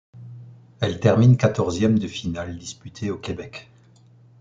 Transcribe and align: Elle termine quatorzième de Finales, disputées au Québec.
Elle 0.79 0.99
termine 0.99 1.37
quatorzième 1.37 1.99
de 1.99 2.07
Finales, 2.07 2.57
disputées 2.57 3.11
au 3.11 3.19
Québec. 3.19 3.69